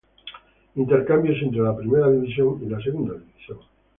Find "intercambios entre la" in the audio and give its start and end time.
0.83-1.77